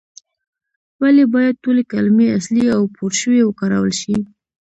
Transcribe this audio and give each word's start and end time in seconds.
ولې 1.01 1.23
باید 1.33 1.61
ټولې 1.63 1.83
کلمې 1.91 2.27
اصلي 2.37 2.65
او 2.75 2.81
پورشوي 2.95 3.41
وکارول 3.45 3.91
شي؟ 4.01 4.15